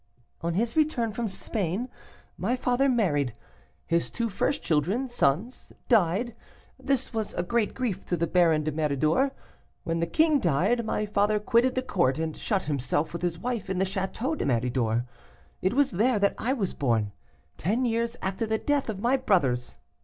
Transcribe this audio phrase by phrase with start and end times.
[0.41, 1.87] "On his return from Spain
[2.35, 3.35] my father married.
[3.85, 6.35] His two first children, sons, died.
[6.79, 9.29] This was a great grief to the Baron de Méridor.
[9.83, 13.69] When the king died, my father quitted the court, and shut himself with his wife
[13.69, 15.05] in the Château de Méridor.
[15.61, 17.11] It was there that I was born,
[17.59, 19.77] ten years after the death of my brothers.